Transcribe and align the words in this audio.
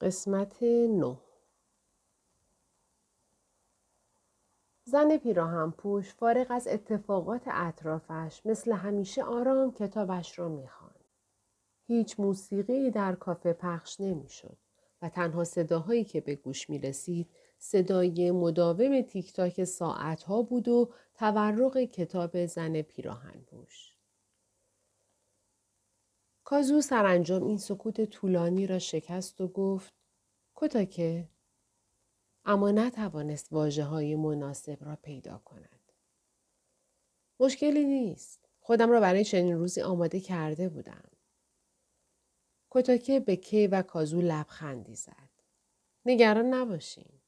قسمت 0.00 0.62
نو 0.62 1.16
زن 4.84 5.16
پیراهن 5.16 5.70
پوش 5.70 6.14
فارغ 6.14 6.46
از 6.50 6.68
اتفاقات 6.68 7.42
اطرافش 7.46 8.42
مثل 8.44 8.72
همیشه 8.72 9.24
آرام 9.24 9.72
کتابش 9.72 10.38
را 10.38 10.48
می‌خواند. 10.48 11.04
هیچ 11.86 12.20
موسیقی 12.20 12.90
در 12.90 13.14
کافه 13.14 13.52
پخش 13.52 14.00
نمی‌شد 14.00 14.56
و 15.02 15.08
تنها 15.08 15.44
صداهایی 15.44 16.04
که 16.04 16.20
به 16.20 16.34
گوش 16.34 16.70
می 16.70 16.78
رسید 16.78 17.28
صدای 17.58 18.30
مداوم 18.30 19.02
تیک 19.02 19.32
تاک 19.32 19.64
ساعت 19.64 20.22
ها 20.22 20.42
بود 20.42 20.68
و 20.68 20.92
تورق 21.14 21.78
کتاب 21.78 22.46
زن 22.46 22.82
پیراهن 22.82 23.40
پوش. 23.46 23.97
کازو 26.48 26.80
سرانجام 26.80 27.44
این 27.44 27.58
سکوت 27.58 28.04
طولانی 28.04 28.66
را 28.66 28.78
شکست 28.78 29.40
و 29.40 29.48
گفت 29.48 29.94
کتاکه 30.56 31.28
اما 32.44 32.70
نتوانست 32.70 33.52
واجه 33.52 33.84
های 33.84 34.16
مناسب 34.16 34.84
را 34.84 34.96
پیدا 34.96 35.38
کند. 35.38 35.92
مشکلی 37.40 37.84
نیست. 37.84 38.48
خودم 38.60 38.90
را 38.90 39.00
برای 39.00 39.24
چنین 39.24 39.56
روزی 39.56 39.80
آماده 39.80 40.20
کرده 40.20 40.68
بودم. 40.68 41.10
کتاکه 42.70 43.20
به 43.20 43.36
کی 43.36 43.66
و 43.66 43.82
کازو 43.82 44.20
لبخندی 44.20 44.94
زد. 44.94 45.30
نگران 46.04 46.54
نباشیم. 46.54 47.22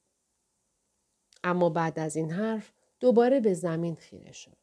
اما 1.43 1.69
بعد 1.69 1.99
از 1.99 2.15
این 2.15 2.31
حرف 2.31 2.73
دوباره 2.99 3.39
به 3.39 3.53
زمین 3.53 3.95
خیره 3.95 4.31
شد. 4.31 4.60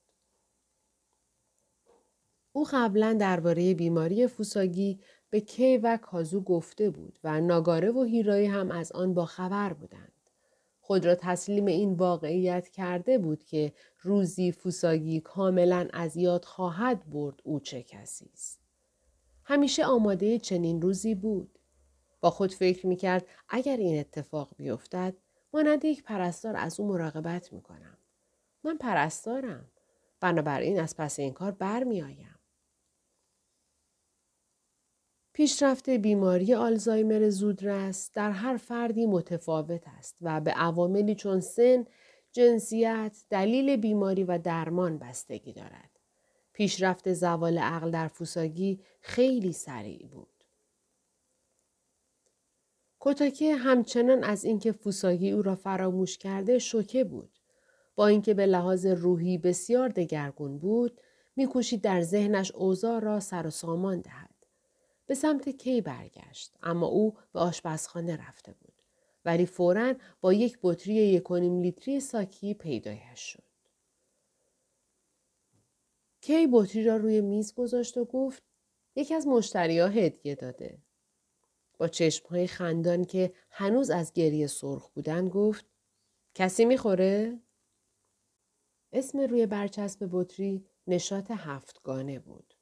او 2.53 2.67
قبلا 2.73 3.13
درباره 3.13 3.75
بیماری 3.75 4.27
فوساگی 4.27 5.01
به 5.31 5.41
کی 5.41 5.77
و 5.77 5.97
کازو 5.97 6.41
گفته 6.41 6.91
بود 6.91 7.19
و 7.25 7.41
ناگاره 7.41 7.91
و 7.91 8.03
هیرایی 8.03 8.47
هم 8.47 8.71
از 8.71 8.93
آن 8.93 9.15
با 9.15 9.25
خبر 9.25 9.73
بودند. 9.73 10.13
خود 10.81 11.07
را 11.07 11.15
تسلیم 11.15 11.67
این 11.67 11.93
واقعیت 11.93 12.69
کرده 12.69 13.19
بود 13.19 13.45
که 13.45 13.73
روزی 14.03 14.53
فوساگی 14.53 15.21
کاملا 15.21 15.89
از 15.93 16.17
یاد 16.17 16.45
خواهد 16.45 17.11
برد 17.11 17.41
او 17.45 17.61
چه 17.61 17.83
کسی 17.83 18.31
است. 18.33 18.61
همیشه 19.45 19.85
آماده 19.85 20.39
چنین 20.39 20.83
روزی 20.83 21.15
بود. 21.15 21.59
با 22.21 22.31
خود 22.31 22.55
فکر 22.55 22.87
می 22.87 22.97
کرد 22.97 23.27
اگر 23.49 23.77
این 23.77 24.01
اتفاق 24.01 24.51
بیفتد 24.57 25.15
مانند 25.53 25.85
یک 25.85 26.03
پرستار 26.03 26.57
از 26.57 26.81
او 26.81 26.89
مراقبت 26.89 27.53
می 27.53 27.61
کنم. 27.61 27.99
من 28.65 28.77
پرستارم. 28.77 29.71
بنابراین 30.21 30.81
از 30.81 30.97
پس 30.97 31.19
این 31.19 31.33
کار 31.33 31.51
برمیآیم. 31.51 32.38
پیشرفت 35.39 35.91
بیماری 35.91 36.55
آلزایمر 36.55 37.31
زودرس 37.31 38.11
در 38.15 38.31
هر 38.31 38.57
فردی 38.57 39.07
متفاوت 39.07 39.83
است 39.99 40.17
و 40.21 40.41
به 40.41 40.51
عواملی 40.51 41.15
چون 41.15 41.41
سن، 41.41 41.87
جنسیت، 42.33 43.17
دلیل 43.31 43.77
بیماری 43.77 44.25
و 44.25 44.39
درمان 44.39 44.99
بستگی 44.99 45.53
دارد. 45.53 45.91
پیشرفت 46.53 47.13
زوال 47.13 47.59
عقل 47.59 47.91
در 47.91 48.09
فوساگی 48.09 48.81
خیلی 49.01 49.53
سریع 49.53 50.07
بود. 50.07 50.45
کتاکه 53.01 53.55
همچنان 53.55 54.25
از 54.25 54.45
اینکه 54.45 54.73
فوساگی 54.73 55.31
او 55.31 55.43
را 55.43 55.55
فراموش 55.55 56.19
کرده 56.19 56.59
شوکه 56.59 57.05
بود. 57.05 57.39
با 57.95 58.07
اینکه 58.07 58.35
به 58.35 58.47
لحاظ 58.47 58.87
روحی 58.87 59.39
بسیار 59.39 59.89
دگرگون 59.89 60.59
بود، 60.59 61.01
میکوشید 61.37 61.81
در 61.81 62.01
ذهنش 62.01 62.53
اوضاع 62.53 63.01
را 63.01 63.21
سر 63.21 63.47
و 63.47 63.51
سامان 63.51 64.01
دهد. 64.01 64.28
به 65.09 65.15
سمت 65.15 65.49
کی 65.49 65.81
برگشت 65.81 66.57
اما 66.63 66.87
او 66.87 67.17
به 67.33 67.41
آشپزخانه 67.41 68.29
رفته 68.29 68.53
بود 68.53 68.83
ولی 69.25 69.47
فورا 69.47 69.95
با 70.21 70.33
یک 70.33 70.59
بطری 70.63 70.95
یکونیم 70.95 71.61
لیتری 71.61 72.01
ساکی 72.01 72.55
پیدایش 72.55 73.21
شد 73.21 73.43
کی 76.21 76.47
بطری 76.53 76.85
را 76.85 76.97
روی 76.97 77.21
میز 77.21 77.55
گذاشت 77.55 77.97
و 77.97 78.05
گفت 78.05 78.43
یکی 78.97 79.15
از 79.15 79.27
مشتری 79.27 79.79
ها 79.79 79.87
هدیه 79.87 80.35
داده 80.35 80.79
با 81.79 81.89
چشم 81.89 82.29
های 82.29 82.47
خندان 82.47 83.05
که 83.05 83.33
هنوز 83.51 83.91
از 83.91 84.13
گریه 84.13 84.47
سرخ 84.47 84.91
بودن 84.91 85.29
گفت 85.29 85.67
کسی 86.35 86.65
می‌خوره؟ 86.65 87.41
اسم 88.93 89.21
روی 89.21 89.47
برچسب 89.47 90.09
بطری 90.13 90.67
نشات 90.87 91.31
هفتگانه 91.31 92.19
بود. 92.19 92.55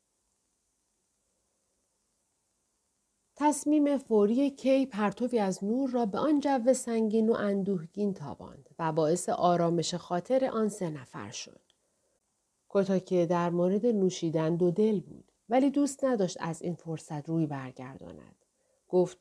تصمیم 3.39 3.99
فوری 3.99 4.51
کی 4.51 4.87
پرتوی 4.87 5.39
از 5.39 5.65
نور 5.65 5.91
را 5.91 6.07
به 6.07 6.19
آن 6.19 6.41
جو 6.41 6.75
سنگین 6.75 7.29
و 7.29 7.33
اندوهگین 7.33 8.15
تاباند 8.15 8.71
و 8.79 8.93
باعث 8.93 9.29
آرامش 9.29 9.95
خاطر 9.95 10.45
آن 10.45 10.69
سه 10.69 10.91
نفر 10.91 11.31
شد. 11.31 11.61
که 13.07 13.27
در 13.27 13.51
مورد 13.51 13.87
نوشیدن 13.87 14.57
دو 14.57 14.71
دل 14.71 15.01
بود 15.01 15.33
ولی 15.49 15.71
دوست 15.71 16.05
نداشت 16.05 16.37
از 16.41 16.63
این 16.63 16.75
فرصت 16.75 17.29
روی 17.29 17.47
برگرداند. 17.47 18.45
گفت 18.89 19.19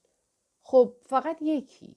خب 0.62 0.94
فقط 1.06 1.42
یکی. 1.42 1.96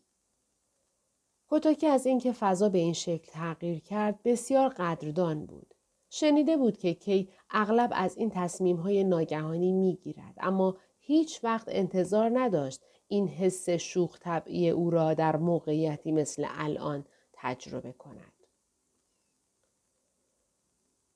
کتاکی 1.48 1.86
از 1.86 2.06
اینکه 2.06 2.32
فضا 2.32 2.68
به 2.68 2.78
این 2.78 2.92
شکل 2.92 3.32
تغییر 3.32 3.80
کرد 3.80 4.22
بسیار 4.22 4.68
قدردان 4.68 5.46
بود. 5.46 5.74
شنیده 6.10 6.56
بود 6.56 6.78
که 6.78 6.94
کی 6.94 7.28
اغلب 7.50 7.90
از 7.94 8.16
این 8.16 8.30
تصمیم 8.30 8.76
های 8.76 9.04
ناگهانی 9.04 9.72
می 9.72 9.96
گیرد 9.96 10.34
اما 10.40 10.76
هیچ 11.08 11.44
وقت 11.44 11.68
انتظار 11.68 12.30
نداشت 12.34 12.80
این 13.08 13.28
حس 13.28 13.70
شوخ 13.70 14.18
طبعی 14.20 14.70
او 14.70 14.90
را 14.90 15.14
در 15.14 15.36
موقعیتی 15.36 16.12
مثل 16.12 16.46
الان 16.48 17.04
تجربه 17.32 17.92
کند. 17.92 18.32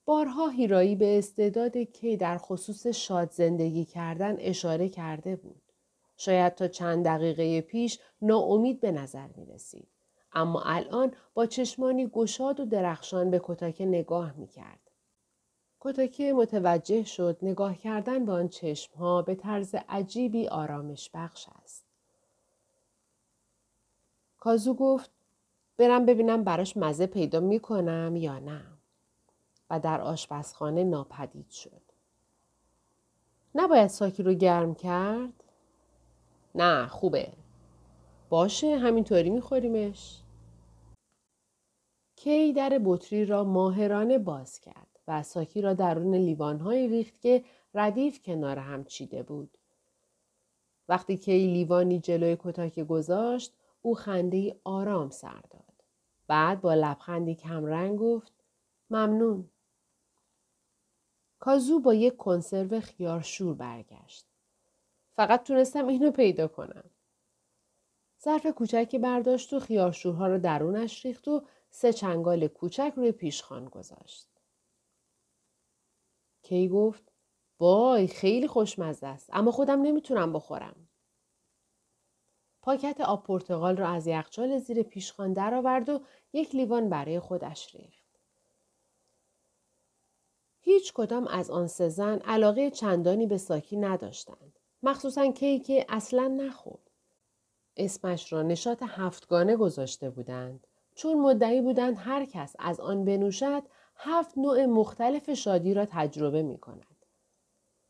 بارها 0.05 0.49
هیرایی 0.49 0.97
به 0.97 1.19
استعداد 1.19 1.79
کی 1.79 2.17
در 2.17 2.39
خصوص 2.39 2.87
شاد 2.87 3.31
زندگی 3.31 3.85
کردن 3.85 4.37
اشاره 4.39 4.89
کرده 4.89 5.37
بود. 5.37 5.63
شاید 6.17 6.55
تا 6.55 6.69
چند 6.69 7.05
دقیقه 7.05 7.61
پیش 7.61 7.99
ناامید 8.23 8.81
به 8.81 8.93
نظر 8.93 9.29
می 9.37 9.47
رسید. 9.47 9.89
اما 10.33 10.63
الان 10.63 11.15
با 11.35 11.47
چشمانی 11.47 12.07
گشاد 12.07 12.61
و 12.61 12.65
درخشان 12.65 13.31
به 13.31 13.41
کتاکه 13.45 13.87
نگاه 13.87 14.37
می 14.37 14.47
کرد. 14.47 14.92
کتاکی 15.85 16.33
متوجه 16.33 17.05
شد 17.05 17.39
نگاه 17.43 17.77
کردن 17.77 18.25
به 18.25 18.33
آن 18.33 18.49
چشم 18.49 18.95
ها 18.95 19.23
به 19.23 19.35
طرز 19.35 19.75
عجیبی 19.89 20.49
آرامش 20.49 21.11
بخش 21.15 21.47
است. 21.63 21.85
کازو 24.39 24.75
گفت 24.75 25.11
برم 25.77 26.07
ببینم 26.07 26.45
براش 26.45 26.77
مزه 26.77 27.07
پیدا 27.07 27.41
می 27.41 27.61
کنم 27.61 28.17
یا 28.17 28.39
نه. 28.39 28.63
و 29.71 29.81
در 29.81 30.01
آشپزخانه 30.01 30.85
ناپدید 30.85 31.51
شد. 31.51 31.83
نباید 33.55 33.87
ساکی 33.87 34.23
رو 34.23 34.35
گرم 34.35 34.75
کرد؟ 34.75 35.45
نه 36.55 36.87
خوبه. 36.87 37.33
باشه 38.29 38.79
همینطوری 38.79 39.31
میخوریمش. 39.31 40.23
کی 42.17 42.53
در 42.53 42.81
بطری 42.85 43.25
را 43.25 43.45
ماهرانه 43.45 44.19
باز 44.19 44.61
کرد. 44.61 44.92
و 45.09 45.23
ساکی 45.23 45.61
را 45.61 45.75
درون 45.75 46.15
لیوانهایی 46.15 46.89
ریخت 46.89 47.21
که 47.21 47.45
ردیف 47.75 48.23
کنار 48.23 48.59
هم 48.59 48.85
چیده 48.85 49.23
بود. 49.23 49.59
وقتی 50.89 51.17
که 51.17 51.33
لیوانی 51.33 52.01
جلوی 52.01 52.37
کتاک 52.41 52.81
گذاشت 52.81 53.53
او 53.83 53.95
خنده 53.95 54.57
آرام 54.65 55.11
سر 55.11 55.41
داد. 55.51 55.85
بعد 56.27 56.61
با 56.61 56.75
لبخندی 56.75 57.39
رنگ 57.45 57.99
گفت 57.99 58.33
ممنون. 58.91 59.49
کازو 61.39 61.81
با 61.81 61.95
یک 61.95 62.17
کنسرو 62.17 62.81
خیارشور 62.81 63.55
برگشت. 63.55 64.27
فقط 65.17 65.43
تونستم 65.43 65.87
اینو 65.87 66.11
پیدا 66.11 66.49
کنم. 66.49 66.85
ظرف 68.25 68.47
کوچکی 68.47 68.99
برداشت 68.99 69.53
و 69.53 69.61
خیارشورها 69.61 70.27
را 70.27 70.39
درونش 70.39 71.07
ریخت 71.07 71.29
و 71.29 71.43
سه 71.71 71.93
چنگال 71.93 72.49
کوچک 72.49 72.93
روی 72.97 73.13
پیشخان 73.13 73.65
گذاشت. 73.65 74.32
کی 76.43 76.69
گفت 76.69 77.13
وای 77.61 78.07
خیلی 78.07 78.49
خوشمزه 78.49 79.07
است 79.07 79.31
اما 79.33 79.51
خودم 79.51 79.83
نمی‌تونم 79.83 80.33
بخورم. 80.33 80.89
پاکت 82.63 83.01
آب 83.01 83.23
پرتقال 83.25 83.77
را 83.77 83.89
از 83.89 84.07
یخچال 84.07 84.59
زیر 84.59 84.83
پیشخان 84.83 85.33
درآورد 85.33 85.89
و 85.89 86.01
یک 86.33 86.55
لیوان 86.55 86.89
برای 86.89 87.21
خودش 87.21 87.75
ریخت. 87.75 88.03
هیچ 90.61 90.93
کدام 90.93 91.27
از 91.27 91.51
آن 91.51 91.67
سه 91.67 91.89
زن 91.89 92.19
علاقه 92.19 92.71
چندانی 92.71 93.27
به 93.27 93.39
ساکی 93.39 93.77
نداشتند. 93.77 94.59
مخصوصا 94.83 95.33
کی 95.33 95.59
که 95.59 95.87
اصلا 95.89 96.29
نخورد. 96.29 96.91
اسمش 97.77 98.33
را 98.33 98.43
نشات 98.43 98.79
هفتگانه 98.83 99.57
گذاشته 99.57 100.11
بودند. 100.11 100.67
چون 100.95 101.21
مدعی 101.21 101.61
بودند 101.61 101.97
هر 101.99 102.25
کس 102.25 102.57
از 102.59 102.81
آن 102.81 103.05
بنوشد 103.05 103.63
هفت 104.05 104.39
نوع 104.39 104.67
مختلف 104.67 105.31
شادی 105.31 105.75
را 105.75 105.85
تجربه 105.85 106.43
می 106.43 106.59
کند. 106.59 106.87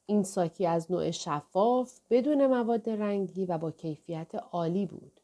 این 0.07 0.23
ساکی 0.23 0.67
از 0.67 0.93
نوع 0.93 1.11
شفاف 1.11 1.99
بدون 2.11 2.47
مواد 2.47 2.91
رنگی 2.91 3.47
و 3.47 3.59
با 3.59 3.71
کیفیت 3.71 4.35
عالی 4.35 4.87
بود. 4.87 5.21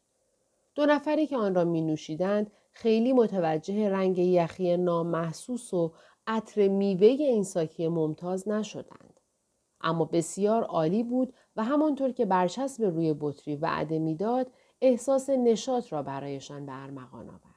دو 0.75 0.85
نفری 0.85 1.27
که 1.27 1.37
آن 1.37 1.55
را 1.55 1.63
می 1.63 1.81
نوشیدند 1.81 2.51
خیلی 2.71 3.13
متوجه 3.13 3.89
رنگ 3.89 4.17
یخی 4.17 4.77
نامحسوس 4.77 5.73
و 5.73 5.93
عطر 6.27 6.67
میوه 6.67 7.07
این 7.07 7.43
ساکی 7.43 7.87
ممتاز 7.87 8.47
نشدند. 8.47 9.19
اما 9.81 10.05
بسیار 10.05 10.63
عالی 10.63 11.03
بود 11.03 11.33
و 11.55 11.63
همانطور 11.63 12.11
که 12.11 12.25
برچسب 12.25 12.83
روی 12.83 13.15
بطری 13.19 13.55
وعده 13.55 13.99
می‌داد 13.99 14.51
احساس 14.81 15.29
نشاط 15.29 15.93
را 15.93 16.03
برایشان 16.03 16.65
به 16.65 16.83
ارمغان 16.83 17.29
آورد. 17.29 17.48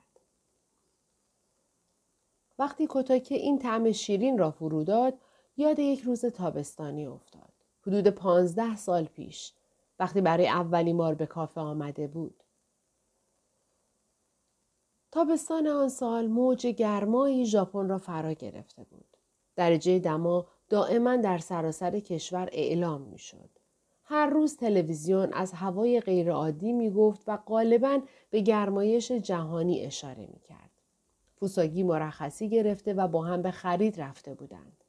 وقتی 2.62 2.86
کتاکه 2.90 3.34
این 3.34 3.58
طعم 3.58 3.92
شیرین 3.92 4.38
را 4.38 4.50
فرو 4.50 4.84
داد 4.84 5.14
یاد 5.56 5.78
یک 5.78 6.00
روز 6.00 6.24
تابستانی 6.24 7.06
افتاد. 7.06 7.52
حدود 7.86 8.08
پانزده 8.08 8.76
سال 8.76 9.04
پیش 9.04 9.52
وقتی 9.98 10.20
برای 10.20 10.48
اولی 10.48 10.92
بار 10.92 11.14
به 11.14 11.26
کافه 11.26 11.60
آمده 11.60 12.06
بود. 12.06 12.42
تابستان 15.12 15.66
آن 15.66 15.88
سال 15.88 16.26
موج 16.26 16.66
گرمایی 16.66 17.46
ژاپن 17.46 17.88
را 17.88 17.98
فرا 17.98 18.32
گرفته 18.32 18.84
بود. 18.84 19.16
درجه 19.56 19.98
دما 19.98 20.46
دائما 20.68 21.16
در 21.16 21.38
سراسر 21.38 22.00
کشور 22.00 22.48
اعلام 22.52 23.02
می 23.02 23.18
شد. 23.18 23.50
هر 24.04 24.26
روز 24.26 24.56
تلویزیون 24.56 25.32
از 25.32 25.52
هوای 25.52 26.00
غیرعادی 26.00 26.72
می 26.72 26.90
گفت 26.90 27.22
و 27.26 27.36
غالبا 27.36 28.00
به 28.30 28.40
گرمایش 28.40 29.12
جهانی 29.12 29.80
اشاره 29.80 30.26
می 30.26 30.40
کرد. 30.40 30.71
فوساگی 31.42 31.82
مرخصی 31.82 32.48
گرفته 32.48 32.94
و 32.94 33.08
با 33.08 33.22
هم 33.22 33.42
به 33.42 33.50
خرید 33.50 34.00
رفته 34.00 34.34
بودند. 34.34 34.84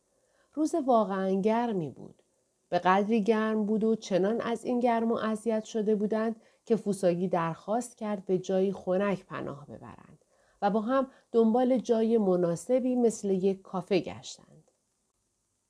روز 0.53 0.75
واقعا 0.75 1.41
گرمی 1.41 1.89
بود. 1.89 2.23
به 2.69 2.79
قدری 2.79 3.23
گرم 3.23 3.65
بود 3.65 3.83
و 3.83 3.95
چنان 3.95 4.41
از 4.41 4.65
این 4.65 4.79
گرم 4.79 5.11
و 5.11 5.15
اذیت 5.15 5.63
شده 5.63 5.95
بودند 5.95 6.35
که 6.65 6.75
فوساگی 6.75 7.27
درخواست 7.27 7.97
کرد 7.97 8.25
به 8.25 8.37
جایی 8.37 8.73
خنک 8.73 9.25
پناه 9.25 9.65
ببرند 9.65 10.25
و 10.61 10.69
با 10.69 10.81
هم 10.81 11.07
دنبال 11.31 11.77
جای 11.77 12.17
مناسبی 12.17 12.95
مثل 12.95 13.29
یک 13.29 13.61
کافه 13.61 13.99
گشتند. 13.99 14.71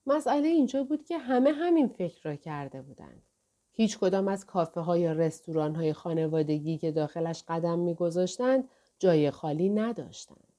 مسئله 0.05 0.47
اینجا 0.47 0.83
بود 0.83 1.05
که 1.05 1.17
همه 1.17 1.51
همین 1.51 1.87
فکر 1.87 2.29
را 2.29 2.35
کرده 2.35 2.81
بودند. 2.81 3.23
هیچ 3.71 3.97
کدام 3.99 4.27
از 4.27 4.45
کافه 4.45 4.81
های 4.81 5.01
یا 5.01 5.11
رستوران 5.11 5.75
های 5.75 5.93
خانوادگی 5.93 6.77
که 6.77 6.91
داخلش 6.91 7.43
قدم 7.47 7.79
میگذاشتند 7.79 8.69
جای 8.99 9.31
خالی 9.31 9.69
نداشتند. 9.69 10.52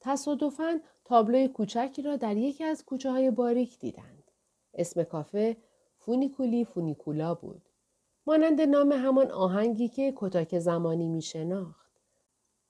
تصادفاً 0.00 0.80
تابلوی 1.04 1.48
کوچکی 1.48 2.02
را 2.02 2.16
در 2.16 2.36
یکی 2.36 2.64
از 2.64 2.84
کوچه 2.84 3.10
های 3.10 3.30
باریک 3.30 3.78
دیدند. 3.78 4.30
اسم 4.74 5.02
کافه 5.02 5.56
فونیکولی 5.98 6.64
فونیکولا 6.64 7.34
بود. 7.34 7.62
مانند 8.26 8.60
نام 8.60 8.92
همان 8.92 9.30
آهنگی 9.30 9.88
که 9.88 10.12
کوتاکه 10.16 10.58
زمانی 10.58 11.08
می 11.08 11.22
شناخت. 11.22 11.88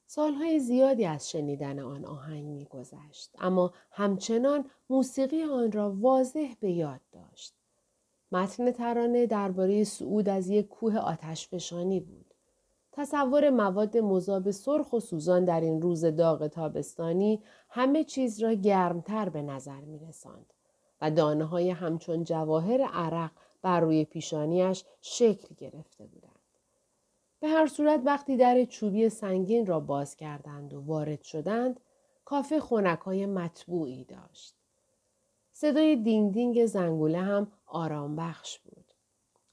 سالهای 0.07 0.61
زیادی 0.61 1.05
از 1.05 1.31
شنیدن 1.31 1.79
آن 1.79 2.05
آهنگ 2.05 2.45
می 2.45 2.65
گذشت. 2.65 3.37
اما 3.39 3.73
همچنان 3.91 4.71
موسیقی 4.91 5.43
آن 5.43 5.73
را 5.73 5.93
واضح 5.93 6.55
به 6.61 6.71
یاد 6.71 7.01
داشت. 7.13 7.55
متن 8.33 8.71
ترانه 8.71 9.27
درباره 9.27 9.85
صعود 9.85 10.29
از 10.29 10.49
یک 10.49 10.69
کوه 10.69 10.97
آتش 10.97 11.49
فشانی 11.49 12.01
بود. 12.01 12.28
تصور 12.99 13.51
مواد 13.51 13.97
مذاب 13.97 14.51
سرخ 14.51 14.93
و 14.93 15.01
سوزان 15.01 15.45
در 15.45 15.61
این 15.61 15.83
روز 15.83 16.05
داغ 16.05 16.47
تابستانی 16.47 17.43
همه 17.69 18.05
چیز 18.05 18.43
را 18.43 18.53
گرمتر 18.53 19.29
به 19.29 19.43
نظر 19.43 19.81
می 19.81 19.99
رساند 19.99 20.53
و 21.01 21.11
دانه 21.11 21.45
های 21.45 21.71
همچون 21.71 22.25
جواهر 22.25 22.81
عرق 22.83 23.31
بر 23.63 23.81
روی 23.81 24.05
پیشانیش 24.05 24.85
شکل 25.01 25.55
گرفته 25.55 26.07
بودند. 26.07 26.33
به 27.41 27.49
هر 27.49 27.67
صورت 27.67 28.01
وقتی 28.05 28.37
در 28.37 28.65
چوبی 28.65 29.09
سنگین 29.09 29.67
را 29.67 29.81
باز 29.81 30.17
کردند 30.17 30.75
و 30.75 30.81
وارد 30.81 31.23
شدند، 31.23 31.81
کافه 32.25 32.61
خونک 32.61 32.99
های 32.99 33.27
مطبوعی 33.27 34.05
داشت. 34.05 34.55
صدای 35.53 35.97
دینگ 35.97 36.33
دینگ 36.33 36.67
زنگوله 36.67 37.19
هم 37.19 37.53
آرام 37.67 38.17
بخش 38.17 38.59
بود. 38.59 38.95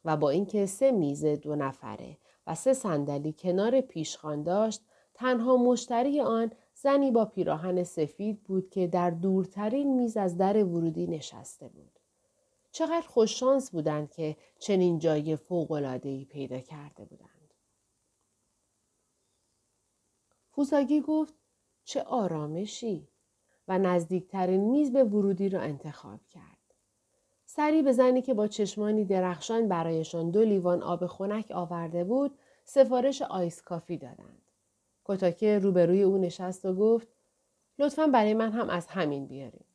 و 0.05 0.17
با 0.17 0.29
اینکه 0.29 0.65
سه 0.65 0.91
میز 0.91 1.25
دو 1.25 1.55
نفره 1.55 2.17
و 2.47 2.55
سه 2.55 2.73
صندلی 2.73 3.33
کنار 3.33 3.81
پیشخان 3.81 4.43
داشت 4.43 4.81
تنها 5.13 5.57
مشتری 5.57 6.21
آن 6.21 6.51
زنی 6.73 7.11
با 7.11 7.25
پیراهن 7.25 7.83
سفید 7.83 8.43
بود 8.43 8.69
که 8.69 8.87
در 8.87 9.09
دورترین 9.09 9.95
میز 9.95 10.17
از 10.17 10.37
در 10.37 10.63
ورودی 10.63 11.07
نشسته 11.07 11.67
بود. 11.67 11.99
چقدر 12.71 13.07
خوششانس 13.07 13.71
بودند 13.71 14.11
که 14.11 14.37
چنین 14.59 14.99
جای 14.99 15.35
فوقلادهی 15.35 16.25
پیدا 16.25 16.59
کرده 16.59 17.05
بودند. 17.05 17.53
فوساگی 20.51 21.01
گفت 21.01 21.33
چه 21.83 22.01
آرامشی 22.01 23.07
و 23.67 23.79
نزدیکترین 23.79 24.61
میز 24.61 24.91
به 24.91 25.03
ورودی 25.03 25.49
را 25.49 25.61
انتخاب 25.61 26.19
کرد. 26.29 26.54
سری 27.55 27.81
به 27.81 27.91
زنی 27.91 28.21
که 28.21 28.33
با 28.33 28.47
چشمانی 28.47 29.05
درخشان 29.05 29.67
برایشان 29.67 30.31
دو 30.31 30.43
لیوان 30.43 30.83
آب 30.83 31.07
خنک 31.07 31.51
آورده 31.51 32.03
بود 32.03 32.39
سفارش 32.63 33.21
آیس 33.21 33.61
کافی 33.61 33.97
دادند. 33.97 34.41
کتاکه 35.05 35.59
روبروی 35.59 36.03
او 36.03 36.17
نشست 36.17 36.65
و 36.65 36.75
گفت 36.75 37.07
لطفا 37.79 38.07
برای 38.07 38.33
من 38.33 38.51
هم 38.51 38.69
از 38.69 38.87
همین 38.87 39.27
بیاریم. 39.27 39.65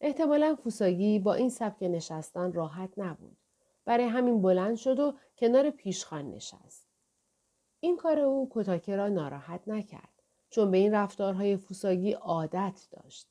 احتمالا 0.00 0.56
فوساگی 0.64 1.18
با 1.18 1.34
این 1.34 1.50
سبک 1.50 1.82
نشستن 1.82 2.52
راحت 2.52 2.90
نبود. 2.96 3.36
برای 3.84 4.04
همین 4.04 4.42
بلند 4.42 4.76
شد 4.76 5.00
و 5.00 5.14
کنار 5.38 5.70
پیشخان 5.70 6.30
نشست. 6.30 6.86
این 7.80 7.96
کار 7.96 8.20
او 8.20 8.48
کتاکه 8.52 8.96
را 8.96 9.08
ناراحت 9.08 9.68
نکرد 9.68 10.22
چون 10.50 10.70
به 10.70 10.78
این 10.78 10.94
رفتارهای 10.94 11.56
فوساگی 11.56 12.12
عادت 12.12 12.86
داشت. 12.90 13.26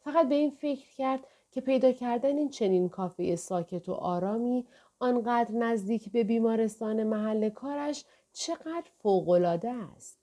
فقط 0.00 0.28
به 0.28 0.34
این 0.34 0.50
فکر 0.50 0.94
کرد 0.96 1.20
که 1.52 1.60
پیدا 1.60 1.92
کردن 1.92 2.36
این 2.36 2.50
چنین 2.50 2.88
کافه 2.88 3.36
ساکت 3.36 3.88
و 3.88 3.92
آرامی 3.92 4.66
آنقدر 4.98 5.54
نزدیک 5.54 6.12
به 6.12 6.24
بیمارستان 6.24 7.04
محل 7.04 7.48
کارش 7.48 8.04
چقدر 8.32 8.90
فوقالعاده 8.98 9.70
است. 9.70 10.18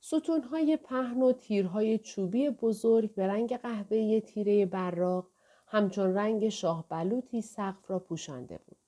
ستونهای 0.00 0.76
پهن 0.76 1.22
و 1.22 1.32
تیرهای 1.32 1.98
چوبی 1.98 2.50
بزرگ 2.50 3.14
به 3.14 3.26
رنگ 3.26 3.56
قهوه‌ای 3.56 4.20
تیره 4.20 4.66
براق 4.66 5.26
همچون 5.66 6.14
رنگ 6.14 6.48
شاه 6.48 6.84
بلوطی 6.88 7.42
سقف 7.42 7.90
را 7.90 7.98
پوشانده 7.98 8.58
بود. 8.66 8.78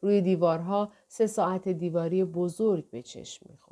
روی 0.00 0.20
دیوارها 0.20 0.92
سه 1.08 1.26
ساعت 1.26 1.68
دیواری 1.68 2.24
بزرگ 2.24 2.90
به 2.90 3.02
چشم 3.02 3.46
می‌خورد. 3.50 3.67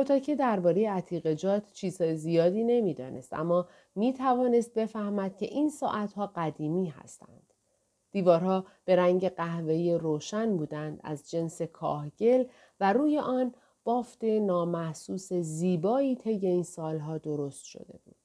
کتاکه 0.00 0.34
درباره 0.34 0.90
عتیقجات 0.90 1.72
چیزهای 1.72 2.16
زیادی 2.16 2.64
نمی‌دانست 2.64 3.32
اما 3.32 3.68
می 3.94 4.12
توانست 4.12 4.74
بفهمد 4.74 5.36
که 5.36 5.46
این 5.46 5.70
ساعتها 5.70 6.26
قدیمی 6.26 6.88
هستند. 6.88 7.52
دیوارها 8.10 8.64
به 8.84 8.96
رنگ 8.96 9.28
قهوه‌ای 9.28 9.94
روشن 9.94 10.56
بودند 10.56 11.00
از 11.04 11.30
جنس 11.30 11.62
کاهگل 11.62 12.44
و 12.80 12.92
روی 12.92 13.18
آن 13.18 13.54
بافت 13.84 14.24
نامحسوس 14.24 15.32
زیبایی 15.32 16.16
طی 16.16 16.46
این 16.46 16.62
سالها 16.62 17.18
درست 17.18 17.64
شده 17.64 17.98
بود. 18.04 18.16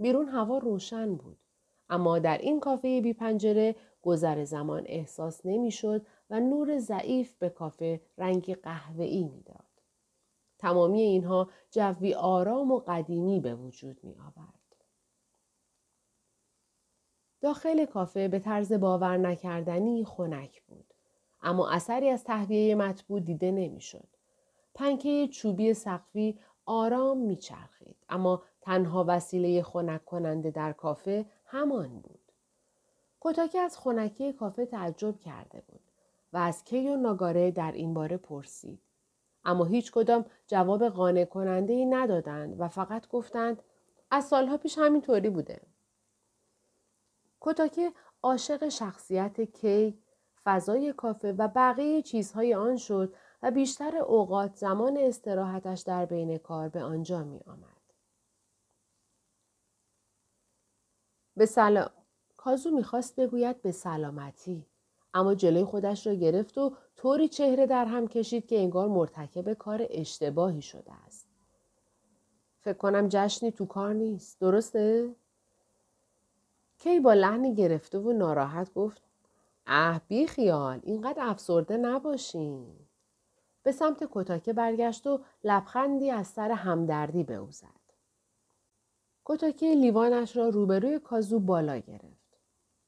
بیرون 0.00 0.28
هوا 0.28 0.58
روشن 0.58 1.14
بود. 1.14 1.38
اما 1.88 2.18
در 2.18 2.38
این 2.38 2.60
کافه 2.60 3.00
بی 3.00 3.12
پنجره 3.12 3.74
گذر 4.02 4.44
زمان 4.44 4.82
احساس 4.86 5.40
نمی‌شد 5.46 6.06
و 6.30 6.40
نور 6.40 6.78
ضعیف 6.78 7.34
به 7.34 7.48
کافه 7.48 8.00
رنگ 8.18 8.54
قهوه‌ای 8.54 9.24
می‌داد. 9.24 9.65
تمامی 10.58 11.00
اینها 11.00 11.50
جوی 11.70 12.14
آرام 12.14 12.70
و 12.72 12.82
قدیمی 12.86 13.40
به 13.40 13.54
وجود 13.54 14.00
می 14.02 14.14
آورد. 14.14 14.56
داخل 17.40 17.84
کافه 17.84 18.28
به 18.28 18.38
طرز 18.38 18.72
باور 18.72 19.16
نکردنی 19.16 20.04
خنک 20.04 20.62
بود. 20.62 20.94
اما 21.42 21.70
اثری 21.70 22.10
از 22.10 22.24
تهویه 22.24 22.74
مطبوع 22.74 23.20
دیده 23.20 23.50
نمی‌شد. 23.50 24.08
پنکه 24.74 25.28
چوبی 25.28 25.74
سقفی 25.74 26.38
آرام 26.66 27.18
میچرخید 27.18 27.96
اما 28.08 28.42
تنها 28.60 29.04
وسیله 29.08 29.62
خنک 29.62 30.04
کننده 30.04 30.50
در 30.50 30.72
کافه 30.72 31.26
همان 31.44 32.00
بود. 32.00 32.32
کتاکی 33.20 33.58
از 33.58 33.78
خنکی 33.78 34.32
کافه 34.32 34.66
تعجب 34.66 35.20
کرده 35.20 35.62
بود 35.68 35.80
و 36.32 36.36
از 36.36 36.64
کی 36.64 36.88
و 36.88 36.96
ناگاره 36.96 37.50
در 37.50 37.72
این 37.72 37.94
باره 37.94 38.16
پرسید. 38.16 38.85
اما 39.46 39.64
هیچ 39.64 39.92
کدام 39.92 40.24
جواب 40.46 40.88
قانع 40.88 41.24
کننده 41.24 41.72
ای 41.72 41.86
ندادند 41.86 42.60
و 42.60 42.68
فقط 42.68 43.08
گفتند 43.08 43.62
از 44.10 44.24
سالها 44.24 44.56
پیش 44.56 44.78
همینطوری 44.78 45.30
بوده. 45.30 45.60
کتاکه 47.40 47.92
عاشق 48.22 48.68
شخصیت 48.68 49.40
کی، 49.40 49.98
فضای 50.44 50.92
کافه 50.92 51.32
و 51.32 51.48
بقیه 51.48 52.02
چیزهای 52.02 52.54
آن 52.54 52.76
شد 52.76 53.14
و 53.42 53.50
بیشتر 53.50 53.96
اوقات 53.96 54.56
زمان 54.56 54.96
استراحتش 54.96 55.80
در 55.80 56.06
بین 56.06 56.38
کار 56.38 56.68
به 56.68 56.82
آنجا 56.82 57.24
می 57.24 57.40
آمد. 57.46 57.76
به 61.36 61.46
سلام 61.46 61.90
کازو 62.36 62.70
می‌خواست 62.70 63.20
بگوید 63.20 63.62
به 63.62 63.72
سلامتی 63.72 64.66
اما 65.16 65.34
جلوی 65.34 65.64
خودش 65.64 66.06
را 66.06 66.14
گرفت 66.14 66.58
و 66.58 66.72
طوری 66.96 67.28
چهره 67.28 67.66
در 67.66 67.84
هم 67.84 68.08
کشید 68.08 68.46
که 68.46 68.58
انگار 68.58 68.88
مرتکب 68.88 69.52
کار 69.52 69.86
اشتباهی 69.90 70.62
شده 70.62 70.92
است. 71.06 71.26
فکر 72.60 72.76
کنم 72.76 73.06
جشنی 73.10 73.50
تو 73.50 73.66
کار 73.66 73.92
نیست. 73.92 74.40
درسته؟ 74.40 75.14
کی 76.78 77.00
با 77.00 77.14
لحنی 77.14 77.54
گرفته 77.54 77.98
و 77.98 78.12
ناراحت 78.12 78.74
گفت 78.74 79.02
اه 79.66 80.00
بی 80.08 80.26
خیال 80.26 80.80
اینقدر 80.82 81.22
افسرده 81.22 81.76
نباشین. 81.76 82.66
به 83.62 83.72
سمت 83.72 84.08
کتاکه 84.10 84.52
برگشت 84.52 85.06
و 85.06 85.20
لبخندی 85.44 86.10
از 86.10 86.26
سر 86.26 86.50
همدردی 86.50 87.24
به 87.24 87.34
او 87.34 87.50
زد 87.50 87.86
کتاکه 89.24 89.74
لیوانش 89.74 90.36
را 90.36 90.48
روبروی 90.48 90.98
کازو 90.98 91.40
بالا 91.40 91.78
گرفت. 91.78 92.38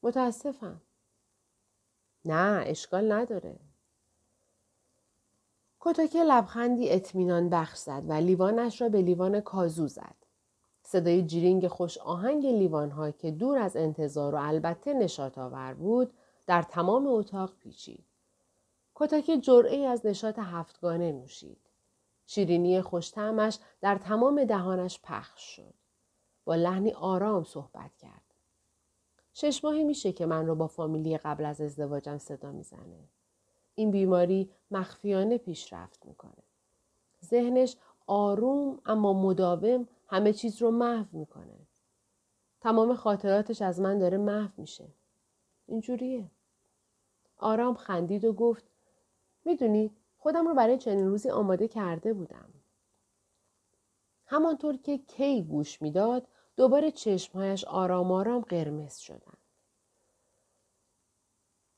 متاسفم. 0.03 0.81
نه 2.29 2.63
اشکال 2.65 3.11
نداره 3.11 3.59
کتاکه 5.79 6.23
لبخندی 6.23 6.91
اطمینان 6.91 7.49
بخش 7.49 7.77
زد 7.77 8.03
و 8.07 8.13
لیوانش 8.13 8.81
را 8.81 8.89
به 8.89 9.01
لیوان 9.01 9.41
کازو 9.41 9.87
زد 9.87 10.15
صدای 10.83 11.23
جیرینگ 11.23 11.67
خوش 11.67 11.97
آهنگ 11.97 12.45
لیوانها 12.45 13.11
که 13.11 13.31
دور 13.31 13.57
از 13.57 13.77
انتظار 13.77 14.35
و 14.35 14.37
البته 14.37 14.93
نشات 14.93 15.37
آور 15.37 15.73
بود 15.73 16.13
در 16.47 16.61
تمام 16.61 17.07
اتاق 17.07 17.53
پیچید. 17.59 18.05
کتاکی 18.95 19.41
جرعه 19.41 19.87
از 19.87 20.05
نشات 20.05 20.39
هفتگانه 20.39 21.11
نوشید. 21.11 21.57
شیرینی 22.25 22.81
خوشتمش 22.81 23.59
در 23.81 23.97
تمام 23.97 24.43
دهانش 24.43 24.99
پخش 25.03 25.55
شد. 25.55 25.73
با 26.45 26.55
لحنی 26.55 26.91
آرام 26.91 27.43
صحبت 27.43 27.97
کرد. 27.97 28.18
شش 29.41 29.63
ماهی 29.63 29.83
میشه 29.83 30.11
که 30.11 30.25
من 30.25 30.47
رو 30.47 30.55
با 30.55 30.67
فامیلی 30.67 31.17
قبل 31.17 31.45
از 31.45 31.61
ازدواجم 31.61 32.17
صدا 32.17 32.51
می‌زنه. 32.51 32.99
این 33.75 33.91
بیماری 33.91 34.49
مخفیانه 34.71 35.37
پیشرفت 35.37 36.05
می‌کنه. 36.05 36.43
ذهنش 37.25 37.75
آروم 38.07 38.79
اما 38.85 39.13
مداوم 39.13 39.87
همه 40.07 40.33
چیز 40.33 40.61
رو 40.61 40.71
محو 40.71 41.05
می‌کنه. 41.11 41.59
تمام 42.61 42.95
خاطراتش 42.95 43.61
از 43.61 43.81
من 43.81 43.99
داره 43.99 44.17
محو 44.17 44.51
میشه. 44.57 44.87
اینجوریه. 45.67 46.31
آرام 47.37 47.75
خندید 47.75 48.25
و 48.25 48.33
گفت 48.33 48.63
می‌دونید 49.45 49.91
خودم 50.17 50.47
رو 50.47 50.53
برای 50.53 50.77
چنین 50.77 51.07
روزی 51.07 51.29
آماده 51.29 51.67
کرده 51.67 52.13
بودم. 52.13 52.49
همانطور 54.25 54.77
که 54.77 54.97
کی 54.97 55.43
گوش 55.43 55.81
می‌داد 55.81 56.27
دوباره 56.59 56.91
چشمهایش 56.91 57.65
آرام 57.65 58.11
آرام 58.11 58.41
قرمز 58.41 58.97
شدند. 58.97 59.37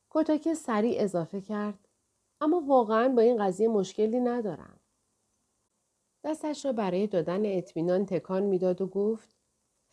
کتاکه 0.09 0.53
سریع 0.53 1.03
اضافه 1.03 1.41
کرد 1.41 1.87
اما 2.41 2.59
واقعا 2.59 3.09
با 3.09 3.21
این 3.21 3.45
قضیه 3.45 3.67
مشکلی 3.67 4.19
ندارم. 4.19 4.79
دستش 6.23 6.65
را 6.65 6.71
برای 6.71 7.07
دادن 7.07 7.57
اطمینان 7.57 8.05
تکان 8.05 8.43
می‌داد 8.43 8.81
و 8.81 8.87
گفت 8.87 9.35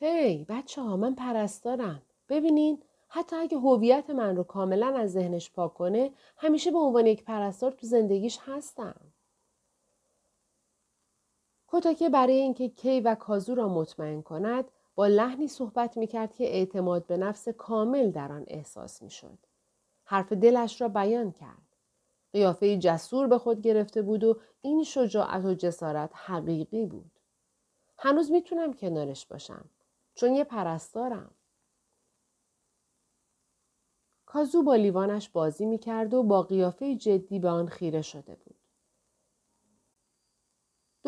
هی 0.00 0.44
بچه 0.48 0.82
ها 0.82 0.96
من 0.96 1.14
پرستارم 1.14 2.02
ببینین 2.28 2.82
حتی 3.08 3.36
اگه 3.36 3.58
هویت 3.58 4.10
من 4.10 4.36
رو 4.36 4.44
کاملا 4.44 4.96
از 4.96 5.12
ذهنش 5.12 5.50
پاک 5.50 5.74
کنه 5.74 6.12
همیشه 6.36 6.70
به 6.70 6.78
عنوان 6.78 7.06
یک 7.06 7.24
پرستار 7.24 7.72
تو 7.72 7.86
زندگیش 7.86 8.38
هستم 8.42 9.00
کتاکه 11.68 12.08
برای 12.08 12.36
اینکه 12.36 12.68
کی 12.68 13.00
و 13.00 13.14
کازو 13.14 13.54
را 13.54 13.68
مطمئن 13.68 14.22
کند 14.22 14.70
با 14.98 15.06
لحنی 15.06 15.48
صحبت 15.48 15.96
می‌کرد 15.96 16.34
که 16.34 16.44
اعتماد 16.44 17.06
به 17.06 17.16
نفس 17.16 17.48
کامل 17.48 18.10
در 18.10 18.32
آن 18.32 18.44
احساس 18.48 19.02
می‌شد 19.02 19.38
حرف 20.04 20.32
دلش 20.32 20.80
را 20.80 20.88
بیان 20.88 21.32
کرد 21.32 21.76
قیافه 22.32 22.78
جسور 22.78 23.26
به 23.26 23.38
خود 23.38 23.60
گرفته 23.62 24.02
بود 24.02 24.24
و 24.24 24.40
این 24.60 24.84
شجاعت 24.84 25.44
و 25.44 25.54
جسارت 25.54 26.10
حقیقی 26.14 26.86
بود. 26.86 27.10
هنوز 27.98 28.30
می‌تونم 28.30 28.72
کنارش 28.72 29.26
باشم 29.26 29.70
چون 30.14 30.34
یه 30.34 30.44
پرستارم. 30.44 31.30
کازو 34.26 34.62
با 34.62 34.74
لیوانش 34.74 35.28
بازی 35.28 35.66
می‌کرد 35.66 36.14
و 36.14 36.22
با 36.22 36.42
قیافه 36.42 36.96
جدی 36.96 37.38
به 37.38 37.48
آن 37.48 37.66
خیره 37.68 38.02
شده 38.02 38.34
بود. 38.34 38.67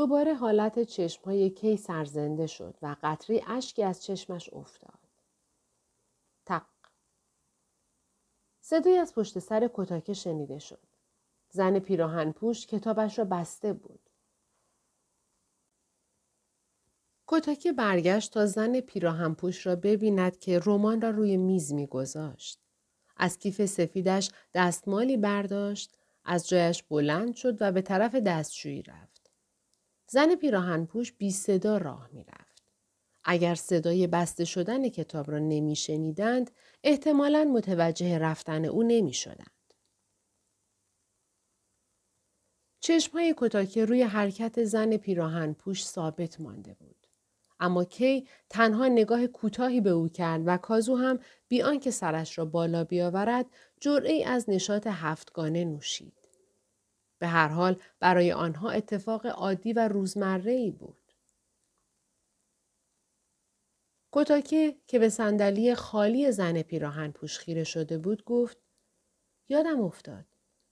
دوباره 0.01 0.35
حالت 0.35 0.83
چشمهای 0.83 1.51
کی 1.51 1.77
سرزنده 1.77 2.47
شد 2.47 2.75
و 2.83 2.97
قطری 3.03 3.43
اشکی 3.47 3.83
از 3.83 4.05
چشمش 4.05 4.51
افتاد. 4.53 4.99
تق. 6.47 6.67
صدایی 8.61 8.97
از 8.97 9.15
پشت 9.15 9.39
سر 9.39 9.71
کتاکه 9.75 10.15
شنیده 10.15 10.59
شد. 10.59 10.87
زن 11.51 11.79
پیراهن 11.79 12.33
پوش 12.33 12.67
کتابش 12.67 13.19
را 13.19 13.25
بسته 13.25 13.73
بود. 13.73 14.01
کتاکی 17.27 17.73
برگشت 17.73 18.33
تا 18.33 18.47
زن 18.47 18.81
پیراهن 18.81 19.35
پوش 19.35 19.67
را 19.67 19.77
ببیند 19.77 20.39
که 20.39 20.61
رمان 20.67 21.01
را 21.01 21.11
روی 21.11 21.37
میز 21.37 21.73
میگذاشت. 21.73 22.61
از 23.17 23.39
کیف 23.39 23.67
سفیدش 23.67 24.31
دستمالی 24.55 25.17
برداشت، 25.17 25.97
از 26.25 26.49
جایش 26.49 26.83
بلند 26.83 27.35
شد 27.35 27.57
و 27.63 27.73
به 27.73 27.83
طرف 27.83 28.15
دستشویی 28.15 28.83
رفت. 28.83 29.20
زن 30.13 30.35
پیراهن 30.35 30.87
پوش 30.87 31.13
بی 31.13 31.31
صدا 31.31 31.77
راه 31.77 32.09
می 32.13 32.25
رفت. 32.25 32.63
اگر 33.25 33.55
صدای 33.55 34.07
بسته 34.07 34.45
شدن 34.45 34.89
کتاب 34.89 35.31
را 35.31 35.39
نمی 35.39 35.77
شنیدند، 35.77 36.51
احتمالا 36.85 37.45
متوجه 37.45 38.19
رفتن 38.19 38.65
او 38.65 38.83
نمی 38.83 39.13
شدند. 39.13 39.75
چشم 42.81 43.13
های 43.13 43.35
کتاکه 43.37 43.85
روی 43.85 44.03
حرکت 44.03 44.65
زن 44.65 44.97
پیراهن 44.97 45.53
پوش 45.53 45.87
ثابت 45.87 46.41
مانده 46.41 46.75
بود. 46.75 47.07
اما 47.61 47.85
کی 47.85 48.29
تنها 48.49 48.89
نگاه 48.89 49.27
کوتاهی 49.27 49.81
به 49.81 49.91
او 49.91 50.09
کرد 50.09 50.43
و 50.47 50.57
کازو 50.57 50.97
هم 50.97 51.19
بی 51.49 51.63
آنکه 51.63 51.91
سرش 51.91 52.39
را 52.39 52.45
بالا 52.45 52.85
بیاورد 52.85 53.47
جرعی 53.81 54.25
از 54.25 54.51
نشات 54.51 54.87
هفتگانه 54.87 55.65
نوشید. 55.65 56.20
به 57.21 57.29
هر 57.29 57.49
حال 57.49 57.81
برای 58.01 58.33
آنها 58.33 58.71
اتفاق 58.71 59.27
عادی 59.27 59.73
و 59.73 59.89
روزمره 59.89 60.53
ای 60.53 60.71
بود. 60.71 61.13
کتاکه 64.13 64.77
که 64.87 64.99
به 64.99 65.09
صندلی 65.09 65.75
خالی 65.75 66.33
زن 66.33 66.63
پیراهن 66.63 67.11
پوش 67.11 67.39
خیره 67.39 67.65
شده 67.65 67.99
بود 67.99 68.25
گفت 68.25 68.59
یادم 69.49 69.81
افتاد. 69.81 70.25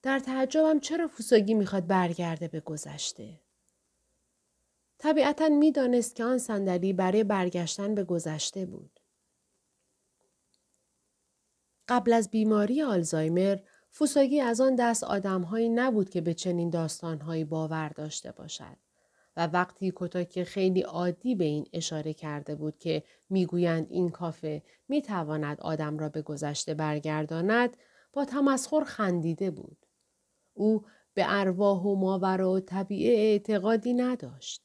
در 0.03 0.19
تعجبم 0.19 0.81
چرا 0.81 1.09
فوساگی 1.09 1.55
می‌خواد 1.55 1.87
برگرده 1.87 2.49
به 2.49 2.61
گذشته. 2.61 3.41
طبیعتا 4.99 5.49
می‌دانست 5.49 6.17
که 6.17 6.25
آن 6.25 6.39
صندلی 6.39 6.93
برای 6.93 7.25
برگشتن 7.25 7.95
به 7.95 8.05
گذشته 8.05 8.67
بود. 8.67 9.01
قبل 11.89 12.13
از 12.13 12.31
بیماری 12.31 12.83
آلزایمر 12.83 13.59
فوساگی 13.91 14.41
از 14.41 14.61
آن 14.61 14.75
دست 14.75 15.05
آدمهایی 15.05 15.69
نبود 15.69 16.11
که 16.11 16.21
به 16.21 16.35
چنین 16.35 16.71
داستانهایی 16.71 17.45
باور 17.45 17.89
داشته 17.89 18.33
باشد 18.33 18.77
و 19.37 19.47
وقتی 19.47 19.93
کتاک 19.97 20.43
خیلی 20.43 20.81
عادی 20.81 21.35
به 21.35 21.45
این 21.45 21.67
اشاره 21.73 22.15
کرده 22.15 22.55
بود 22.55 22.79
که 22.79 23.03
می‌گویند 23.31 23.87
این 23.91 24.09
کافه 24.09 24.63
می‌تواند 24.89 25.61
آدم 25.61 25.99
را 25.99 26.09
به 26.09 26.23
گذشته 26.23 26.75
برگرداند 26.75 27.77
با 28.13 28.25
تمسخر 28.25 28.85
خندیده 28.85 29.51
بود. 29.51 29.87
او 30.55 30.85
به 31.15 31.25
ارواح 31.27 31.83
و 31.83 31.95
ماورا 31.95 32.51
و 32.51 32.61
طبیعه 32.61 33.19
اعتقادی 33.19 33.95
نداشت. 33.95 34.63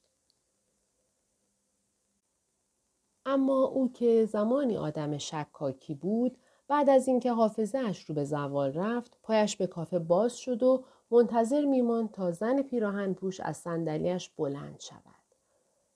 اما 3.25 3.63
او 3.63 3.91
که 3.91 4.25
زمانی 4.25 4.77
آدم 4.77 5.17
شکاکی 5.17 5.95
بود 5.95 6.37
بعد 6.73 6.89
از 6.89 7.07
اینکه 7.07 7.31
حافظه 7.31 7.77
اش 7.77 8.05
رو 8.05 8.15
به 8.15 8.23
زوال 8.23 8.73
رفت 8.73 9.17
پایش 9.23 9.57
به 9.57 9.67
کافه 9.67 9.99
باز 9.99 10.37
شد 10.37 10.63
و 10.63 10.83
منتظر 11.11 11.65
میماند 11.65 12.11
تا 12.11 12.31
زن 12.31 12.61
پیراهن 12.61 13.13
پوش 13.13 13.39
از 13.39 13.57
صندلیاش 13.57 14.29
بلند 14.29 14.79
شود. 14.79 15.23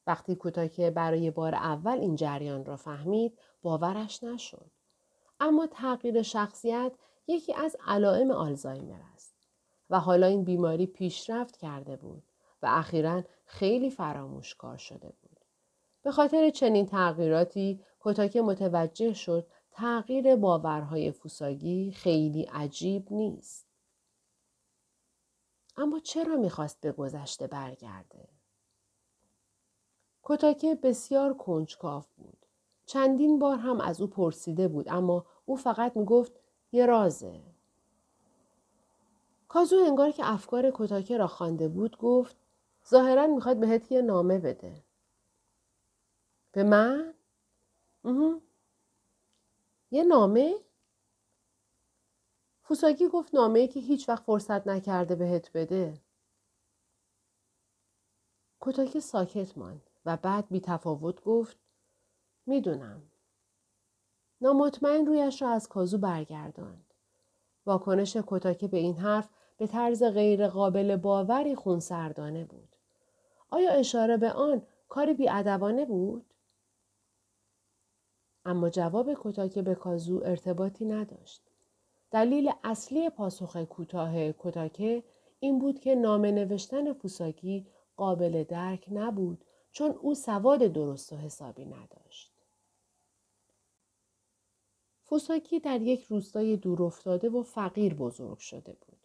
وقتی 0.07 0.35
کوتاکه 0.35 0.89
برای 0.89 1.31
بار 1.31 1.55
اول 1.55 1.97
این 1.99 2.15
جریان 2.15 2.65
را 2.65 2.75
فهمید 2.75 3.39
باورش 3.61 4.23
نشد. 4.23 4.71
اما 5.39 5.67
تغییر 5.67 6.21
شخصیت 6.21 6.91
یکی 7.27 7.53
از 7.53 7.77
علائم 7.87 8.31
آلزایمر 8.31 9.01
است. 9.13 9.35
و 9.89 9.99
حالا 9.99 10.27
این 10.27 10.43
بیماری 10.43 10.85
پیشرفت 10.85 11.57
کرده 11.57 11.95
بود 11.95 12.23
و 12.61 12.67
اخیرا 12.69 13.23
خیلی 13.45 13.89
فراموشکار 13.89 14.77
شده 14.77 15.13
بود. 15.21 15.39
به 16.03 16.11
خاطر 16.11 16.49
چنین 16.49 16.85
تغییراتی 16.85 17.79
کتاکه 17.99 18.41
متوجه 18.41 19.13
شد 19.13 19.47
تغییر 19.77 20.35
باورهای 20.35 21.11
فوساگی 21.11 21.91
خیلی 21.91 22.43
عجیب 22.43 23.13
نیست. 23.13 23.65
اما 25.77 25.99
چرا 25.99 26.35
می‌خواست 26.35 26.81
به 26.81 26.91
گذشته 26.91 27.47
برگرده؟ 27.47 28.27
کتاکه 30.23 30.75
بسیار 30.75 31.33
کنجکاف 31.33 32.07
بود. 32.13 32.45
چندین 32.85 33.39
بار 33.39 33.57
هم 33.57 33.81
از 33.81 34.01
او 34.01 34.07
پرسیده 34.07 34.67
بود 34.67 34.89
اما 34.89 35.25
او 35.45 35.55
فقط 35.55 35.97
می 35.97 36.05
گفت 36.05 36.31
یه 36.71 36.85
رازه. 36.85 37.41
کازو 39.47 39.75
انگار 39.87 40.11
که 40.11 40.31
افکار 40.31 40.71
کتاکه 40.73 41.17
را 41.17 41.27
خوانده 41.27 41.67
بود 41.67 41.97
گفت 41.97 42.35
ظاهرا 42.89 43.27
می‌خواد 43.27 43.59
بهت 43.59 43.91
یه 43.91 44.01
نامه 44.01 44.39
بده. 44.39 44.83
به 46.51 46.63
من؟ 46.63 47.13
یه 49.91 50.03
نامه؟ 50.03 50.55
فوساگی 52.61 53.07
گفت 53.07 53.35
نامه 53.35 53.67
که 53.67 53.79
هیچ 53.79 54.09
وقت 54.09 54.23
فرصت 54.23 54.67
نکرده 54.67 55.15
بهت 55.15 55.51
بده. 55.53 56.01
کتاکه 58.61 58.99
ساکت 58.99 59.57
ماند 59.57 59.89
و 60.05 60.17
بعد 60.17 60.45
بی 60.49 60.59
تفاوت 60.59 61.23
گفت 61.23 61.57
می‌دونم. 62.45 63.01
نامطمئن 64.41 65.05
رویش 65.05 65.41
را 65.41 65.49
از 65.49 65.69
کازو 65.69 65.97
برگرداند. 65.97 66.93
واکنش 67.65 68.17
کتاکه 68.27 68.67
به 68.67 68.77
این 68.77 68.97
حرف 68.97 69.29
به 69.57 69.67
طرز 69.67 70.03
غیر 70.03 70.47
قابل 70.47 70.95
باوری 70.95 71.55
خونسردانه 71.55 72.45
بود. 72.45 72.75
آیا 73.49 73.71
اشاره 73.71 74.17
به 74.17 74.31
آن 74.31 74.61
کاری 74.89 75.13
بیادبانه 75.13 75.85
بود؟ 75.85 76.33
اما 78.47 78.69
جواب 78.69 79.13
کتاکه 79.21 79.61
به 79.61 79.75
کازو 79.75 80.21
ارتباطی 80.25 80.85
نداشت. 80.85 81.41
دلیل 82.11 82.51
اصلی 82.63 83.09
پاسخ 83.09 83.57
کوتاه 83.57 84.31
کتاکه 84.31 85.03
این 85.39 85.59
بود 85.59 85.79
که 85.79 85.95
نامه 85.95 86.31
نوشتن 86.31 86.93
فوساکی 86.93 87.67
قابل 87.97 88.43
درک 88.43 88.87
نبود 88.91 89.45
چون 89.71 89.91
او 89.91 90.15
سواد 90.15 90.59
درست 90.59 91.13
و 91.13 91.15
حسابی 91.15 91.65
نداشت. 91.65 92.31
فوساکی 95.03 95.59
در 95.59 95.81
یک 95.81 96.03
روستای 96.03 96.57
دورافتاده 96.57 97.29
و 97.29 97.43
فقیر 97.43 97.93
بزرگ 97.93 98.37
شده 98.37 98.73
بود. 98.73 98.97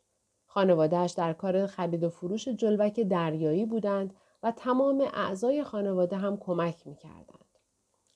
خانوادهش 0.46 1.12
در 1.12 1.32
کار 1.32 1.66
خرید 1.66 2.04
و 2.04 2.08
فروش 2.08 2.48
جلوک 2.48 3.00
دریایی 3.00 3.66
بودند 3.66 4.14
و 4.42 4.52
تمام 4.52 5.00
اعضای 5.14 5.64
خانواده 5.64 6.16
هم 6.16 6.36
کمک 6.36 6.86
می 6.86 6.96
کردند. 6.96 7.41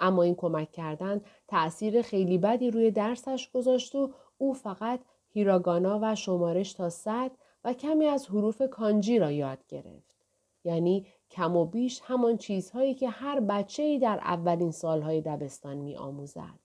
اما 0.01 0.23
این 0.23 0.35
کمک 0.35 0.73
کردن 0.73 1.21
تأثیر 1.49 2.03
خیلی 2.03 2.39
بدی 2.39 2.71
روی 2.71 2.91
درسش 2.91 3.51
گذاشت 3.51 3.95
و 3.95 4.13
او 4.39 4.55
فقط 4.55 5.01
هیراگانا 5.29 5.99
و 6.03 6.15
شمارش 6.15 6.73
تا 6.73 6.91
صد 6.91 7.31
و 7.65 7.73
کمی 7.73 8.07
از 8.07 8.27
حروف 8.27 8.63
کانجی 8.71 9.19
را 9.19 9.31
یاد 9.31 9.67
گرفت. 9.69 10.17
یعنی 10.65 11.07
کم 11.31 11.57
و 11.57 11.65
بیش 11.65 12.01
همان 12.05 12.37
چیزهایی 12.37 12.95
که 12.95 13.09
هر 13.09 13.41
بچه 13.41 13.83
ای 13.83 13.99
در 13.99 14.19
اولین 14.19 14.71
سالهای 14.71 15.21
دبستان 15.21 15.77
می 15.77 15.97
آموزد. 15.97 16.61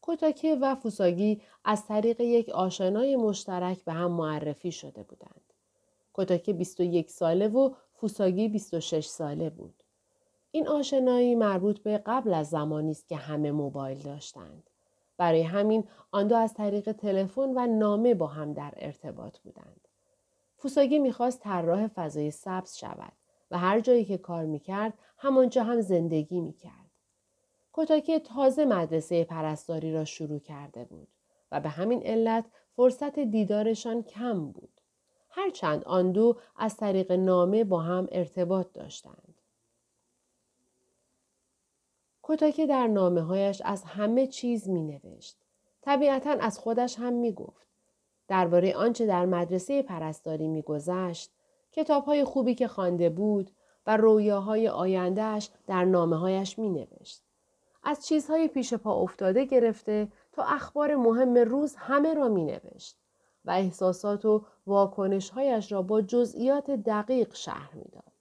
کوتاکه 0.00 0.54
و 0.54 0.74
فوساگی 0.74 1.42
از 1.64 1.86
طریق 1.86 2.20
یک 2.20 2.48
آشنای 2.48 3.16
مشترک 3.16 3.84
به 3.84 3.92
هم 3.92 4.12
معرفی 4.12 4.72
شده 4.72 5.02
بودند. 5.02 5.52
کوتاکه 6.12 6.52
21 6.52 7.10
ساله 7.10 7.48
و 7.48 7.74
فوساگی 7.92 8.48
26 8.48 9.06
ساله 9.06 9.50
بود. 9.50 9.81
این 10.54 10.68
آشنایی 10.68 11.34
مربوط 11.34 11.78
به 11.78 11.98
قبل 11.98 12.34
از 12.34 12.48
زمانی 12.48 12.90
است 12.90 13.08
که 13.08 13.16
همه 13.16 13.52
موبایل 13.52 13.98
داشتند. 13.98 14.70
برای 15.16 15.42
همین 15.42 15.84
آن 16.10 16.28
دو 16.28 16.36
از 16.36 16.54
طریق 16.54 16.92
تلفن 16.92 17.52
و 17.56 17.66
نامه 17.66 18.14
با 18.14 18.26
هم 18.26 18.52
در 18.52 18.72
ارتباط 18.76 19.38
بودند. 19.38 19.88
فوساگی 20.56 20.98
می‌خواست 20.98 21.40
طراح 21.40 21.86
فضای 21.86 22.30
سبز 22.30 22.76
شود 22.76 23.12
و 23.50 23.58
هر 23.58 23.80
جایی 23.80 24.04
که 24.04 24.18
کار 24.18 24.44
می‌کرد 24.44 24.94
همانجا 25.18 25.64
هم 25.64 25.80
زندگی 25.80 26.40
می‌کرد. 26.40 26.90
کتاکه 27.72 28.18
تازه 28.20 28.64
مدرسه 28.64 29.24
پرستاری 29.24 29.92
را 29.92 30.04
شروع 30.04 30.38
کرده 30.38 30.84
بود 30.84 31.08
و 31.52 31.60
به 31.60 31.68
همین 31.68 32.02
علت 32.02 32.44
فرصت 32.76 33.18
دیدارشان 33.18 34.02
کم 34.02 34.46
بود. 34.46 34.80
هرچند 35.30 35.84
آن 35.84 36.12
دو 36.12 36.36
از 36.56 36.76
طریق 36.76 37.12
نامه 37.12 37.64
با 37.64 37.80
هم 37.80 38.08
ارتباط 38.12 38.66
داشتند. 38.72 39.34
کتاکه 42.22 42.66
در 42.66 42.86
نامه 42.86 43.20
هایش 43.20 43.62
از 43.64 43.84
همه 43.84 44.26
چیز 44.26 44.68
می 44.68 44.82
نوشت. 44.82 45.36
طبیعتا 45.82 46.30
از 46.30 46.58
خودش 46.58 46.98
هم 46.98 47.12
می 47.12 47.32
گفت. 47.32 47.66
درباره 48.28 48.74
آنچه 48.76 49.06
در 49.06 49.26
مدرسه 49.26 49.82
پرستاری 49.82 50.48
می 50.48 50.62
گذشت، 50.62 51.30
کتاب 51.72 52.04
های 52.04 52.24
خوبی 52.24 52.54
که 52.54 52.68
خوانده 52.68 53.10
بود 53.10 53.50
و 53.86 53.96
رویاهای 53.96 54.68
آیندهش 54.68 55.50
در 55.66 55.84
نامه 55.84 56.16
هایش 56.16 56.58
می 56.58 56.70
نوشت. 56.70 57.22
از 57.82 58.06
چیزهای 58.06 58.48
پیش 58.48 58.74
پا 58.74 58.94
افتاده 58.94 59.44
گرفته 59.44 60.08
تا 60.32 60.42
اخبار 60.42 60.96
مهم 60.96 61.34
روز 61.34 61.74
همه 61.76 62.14
را 62.14 62.28
می 62.28 62.44
نوشت 62.44 62.96
و 63.44 63.50
احساسات 63.50 64.24
و 64.24 64.44
واکنشهایش 64.66 65.72
را 65.72 65.82
با 65.82 66.02
جزئیات 66.02 66.70
دقیق 66.70 67.34
شهر 67.34 67.72
داد. 67.92 68.12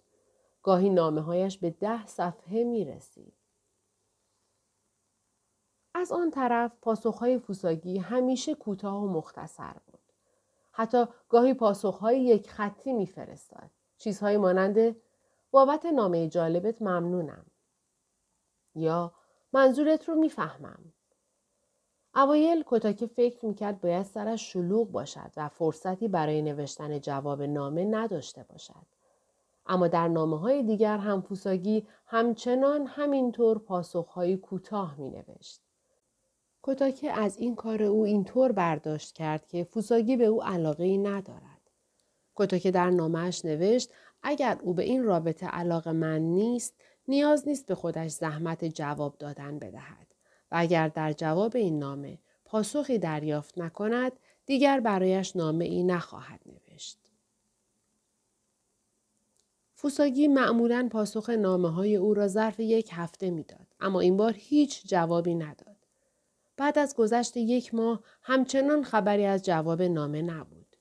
گاهی 0.64 0.90
نامه 0.90 1.22
هایش 1.22 1.58
به 1.58 1.70
ده 1.70 2.06
صفحه 2.06 2.64
می 2.64 2.86
رسید. 2.86 3.34
از 5.93 6.12
آن 6.12 6.32
طرف 6.32 6.71
پاسخهای 6.82 7.39
فوساگی 7.39 7.97
همیشه 7.97 8.56
کوتاه 8.56 9.04
و 9.04 9.08
مختصر 9.08 9.73
بود. 9.86 9.99
حتی 10.71 11.06
گاهی 11.30 11.54
پاسخهای 11.54 12.23
یک 12.23 12.49
خطی 12.49 12.93
میفرستاد. 12.93 13.69
چیزهایی 13.97 14.38
مانند 14.38 14.95
بابت 15.51 15.86
نامه 15.86 16.27
جالبت 16.27 16.82
ممنونم. 16.82 17.45
یا 18.75 19.12
منظورت 19.54 20.10
رو 20.10 20.15
می‌فهمم. 20.15 20.93
اوایل 22.15 22.63
کتاکه 22.67 23.08
فکر 23.08 23.45
می‌کرد 23.45 23.82
باید 23.82 24.06
سرش 24.06 24.54
شلوغ 24.54 24.91
باشد 24.91 25.32
و 25.38 25.49
فرصتی 25.49 26.08
برای 26.08 26.41
نوشتن 26.41 26.99
جواب 26.99 27.41
نامه 27.41 27.86
نداشته 27.86 28.43
باشد. 28.43 28.86
اما 29.65 29.88
در 29.88 30.08
نامه 30.08 30.39
های 30.39 30.63
دیگر 30.63 30.97
هم 30.97 31.21
فوساگی 31.21 31.88
همچنان 32.06 32.88
همینطور 32.88 33.60
پاسخهایی 33.60 34.38
کوتاه 34.38 34.95
می 34.97 35.10
نوشت. 35.10 35.62
کتاکه 36.63 37.12
از 37.12 37.38
این 37.38 37.56
کار 37.56 37.84
او 37.84 38.04
اینطور 38.04 38.52
برداشت 38.52 39.15
کرد 39.15 39.47
که 39.47 39.63
فوساگی 39.63 40.17
به 40.17 40.26
او 40.26 40.43
علاقه 40.43 40.84
ای 40.84 40.97
ندارد. 40.97 41.62
کتاکه 42.36 42.71
در 42.71 42.89
نامهش 42.89 43.45
نوشت 43.45 43.91
اگر 44.24 44.58
او 44.62 44.74
به 44.74 44.84
این 44.84 45.04
رابطه 45.04 45.47
علاقه 45.47 45.91
من 45.91 46.21
نیست 46.21 46.74
نیاز 47.08 47.47
نیست 47.47 47.65
به 47.65 47.76
خودش 47.76 48.12
زحمت 48.12 48.65
جواب 48.65 49.15
دادن 49.19 49.60
بدهد 49.60 50.08
و 50.52 50.56
اگر 50.58 50.88
در 50.88 51.13
جواب 51.13 51.56
این 51.56 51.80
نامه 51.80 52.19
پاسخی 52.45 52.97
دریافت 52.97 53.58
نکند 53.58 54.12
دیگر 54.45 54.80
برایش 54.80 55.36
نامه 55.36 55.65
ای 55.65 55.84
نخواهد 55.84 56.39
نوشت. 56.45 56.97
فوساگی 59.74 60.28
معمولا 60.28 60.89
پاسخ 60.91 61.30
نامه 61.30 61.71
های 61.71 61.95
او 61.95 62.13
را 62.13 62.28
ظرف 62.28 62.60
یک 62.60 62.89
هفته 62.93 63.30
می‌داد 63.32 63.67
اما 63.80 64.00
این 64.00 64.17
بار 64.17 64.34
هیچ 64.38 64.88
جوابی 64.88 65.36
نداد. 65.36 65.71
بعد 66.62 66.80
از 66.80 66.95
گذشت 66.95 67.38
یک 67.38 67.74
ماه 67.74 68.04
همچنان 68.21 68.84
خبری 68.84 69.26
از 69.26 69.45
جواب 69.45 69.82
نامه 69.82 70.21
نبود. 70.21 70.76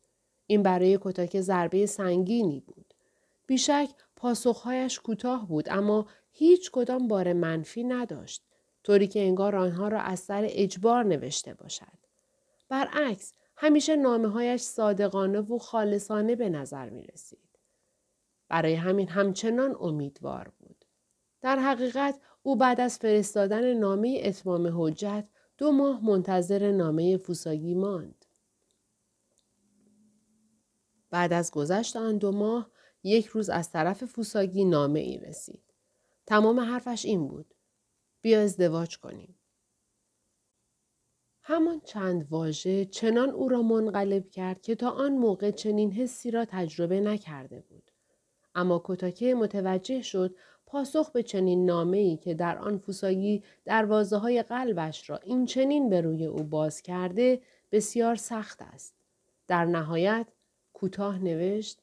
این 0.47 0.63
برای 0.63 0.99
کتاک 1.03 1.41
ضربه 1.41 1.87
سنگینی 1.87 2.61
بود. 2.61 2.95
بیشک 3.47 3.91
پاسخهایش 4.17 5.01
کوتاه 5.01 5.49
بود 5.49 5.69
اما 5.71 6.07
هیچ 6.33 6.71
کدام 6.71 7.09
بار 7.09 7.33
منفی 7.33 7.85
نداشت 7.85 8.43
طوری 8.85 9.09
که 9.09 9.21
انگار 9.21 9.57
آنها 9.57 9.89
را 9.89 10.01
از 10.01 10.21
سر 10.21 10.47
اجبار 10.49 11.05
نوشته 11.05 11.55
باشد. 11.55 11.99
برعکس 12.69 13.33
همیشه 13.57 13.97
نامه 13.97 14.29
هایش 14.29 14.61
صادقانه 14.61 15.41
و 15.41 15.59
خالصانه 15.59 16.37
به 16.37 16.49
نظر 16.49 16.91
می 16.91 17.03
رسید. 17.03 17.59
برای 18.49 18.75
همین 18.75 19.09
همچنان 19.09 19.77
امیدوار 19.81 20.53
بود. 20.59 20.85
در 21.41 21.59
حقیقت 21.59 22.21
او 22.43 22.57
بعد 22.57 22.81
از 22.81 22.99
فرستادن 22.99 23.75
نامه 23.75 24.21
اتمام 24.25 24.83
حجت 24.83 25.25
دو 25.61 25.73
ماه 25.73 26.05
منتظر 26.05 26.71
نامه 26.71 27.17
فوساگی 27.17 27.75
ماند. 27.75 28.25
بعد 31.11 31.33
از 31.33 31.51
گذشت 31.51 31.97
آن 31.97 32.19
دو 32.19 32.33
ماه 32.33 32.71
یک 33.03 33.27
روز 33.27 33.51
از 33.51 33.71
طرف 33.71 34.05
فوساگی 34.05 34.65
نامه 34.65 35.01
ای 35.01 35.19
رسید. 35.19 35.63
تمام 36.27 36.61
حرفش 36.61 37.05
این 37.05 37.29
بود. 37.29 37.55
بیا 38.21 38.43
ازدواج 38.43 38.99
کنیم. 38.99 39.39
همان 41.43 41.81
چند 41.81 42.27
واژه 42.31 42.85
چنان 42.85 43.31
او 43.31 43.49
را 43.49 43.63
منقلب 43.63 44.31
کرد 44.31 44.63
که 44.63 44.75
تا 44.75 44.91
آن 44.91 45.13
موقع 45.13 45.51
چنین 45.51 45.93
حسی 45.93 46.31
را 46.31 46.45
تجربه 46.45 47.01
نکرده 47.01 47.61
بود. 47.61 47.91
اما 48.55 48.83
کتاکه 48.85 49.35
متوجه 49.35 50.03
شد 50.03 50.37
پاسخ 50.71 51.11
به 51.11 51.23
چنین 51.23 51.67
نامه 51.67 51.99
ای 51.99 52.17
که 52.17 52.35
در 52.35 52.59
آن 52.59 52.79
فوساگی 52.79 53.43
دروازه 53.65 54.17
های 54.17 54.43
قلبش 54.43 55.11
را 55.11 55.17
این 55.17 55.47
چنین 55.47 55.91
به 55.91 56.01
روی 56.01 56.27
او 56.27 56.43
باز 56.43 56.83
کرده 56.83 57.41
بسیار 57.73 58.17
سخت 58.17 58.63
است. 58.63 58.95
در 59.49 59.65
نهایت 59.65 60.27
کوتاه 60.73 61.19
نوشت 61.19 61.79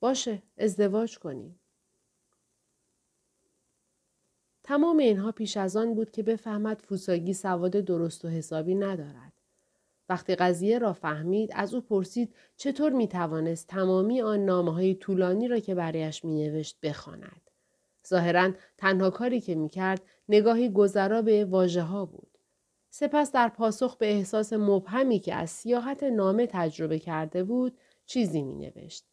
باشه 0.00 0.42
ازدواج 0.58 1.18
کنیم. 1.18 1.60
تمام 4.62 4.98
اینها 4.98 5.32
پیش 5.32 5.56
از 5.56 5.76
آن 5.76 5.94
بود 5.94 6.10
که 6.10 6.22
بفهمد 6.22 6.80
فوساگی 6.80 7.34
سواد 7.34 7.72
درست 7.72 8.24
و 8.24 8.28
حسابی 8.28 8.74
ندارد. 8.74 9.32
وقتی 10.08 10.34
قضیه 10.34 10.78
را 10.78 10.92
فهمید 10.92 11.50
از 11.54 11.74
او 11.74 11.80
پرسید 11.80 12.34
چطور 12.56 12.92
می 12.92 13.08
توانست 13.08 13.66
تمامی 13.66 14.22
آن 14.22 14.44
نامه 14.44 14.72
های 14.72 14.94
طولانی 14.94 15.48
را 15.48 15.58
که 15.58 15.74
برایش 15.74 16.24
می 16.24 16.48
نوشت 16.48 16.78
بخواند. 16.82 17.47
ظاهرا 18.08 18.52
تنها 18.76 19.10
کاری 19.10 19.40
که 19.40 19.54
می 19.54 19.68
کرد 19.68 20.02
نگاهی 20.28 20.68
گذرا 20.72 21.22
به 21.22 21.44
واژه 21.44 21.82
ها 21.82 22.06
بود. 22.06 22.38
سپس 22.90 23.32
در 23.32 23.48
پاسخ 23.48 23.96
به 23.96 24.06
احساس 24.06 24.52
مبهمی 24.52 25.18
که 25.18 25.34
از 25.34 25.50
سیاحت 25.50 26.02
نامه 26.02 26.46
تجربه 26.46 26.98
کرده 26.98 27.44
بود 27.44 27.78
چیزی 28.06 28.42
می 28.42 28.54
نوشت. 28.54 29.04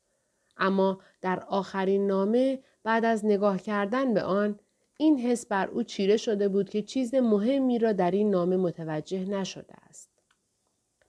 اما 0.58 1.00
در 1.22 1.40
آخرین 1.40 2.08
نامه 2.08 2.60
بعد 2.84 3.06
از 3.06 3.26
نگاه 3.26 3.58
کردن 3.58 4.14
به 4.14 4.24
آن 4.24 4.60
این 4.98 5.20
حس 5.20 5.46
بر 5.46 5.68
او 5.68 5.84
چیره 5.84 6.18
شده 6.18 6.50
بود 6.50 6.70
که 6.70 6.82
چیز 6.82 7.16
مهمی 7.16 7.80
را 7.80 7.92
در 7.94 8.12
این 8.12 8.30
نامه 8.30 8.58
متوجه 8.58 9.26
نشده 9.26 9.74
است. 9.90 10.10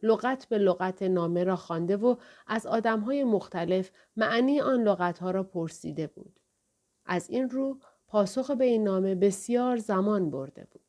لغت 0.02 0.46
به 0.46 0.58
لغت 0.58 1.02
نامه 1.02 1.44
را 1.44 1.56
خوانده 1.56 1.96
و 1.96 2.16
از 2.46 2.66
آدمهای 2.66 3.24
مختلف 3.24 3.90
معنی 4.16 4.60
آن 4.60 4.82
لغتها 4.82 5.30
را 5.30 5.42
پرسیده 5.42 6.06
بود. 6.06 6.40
از 7.06 7.30
این 7.30 7.50
رو 7.50 7.78
پاسخ 8.08 8.50
به 8.50 8.64
این 8.64 8.84
نامه 8.84 9.14
بسیار 9.14 9.76
زمان 9.76 10.30
برده 10.30 10.66
بود. 10.70 10.85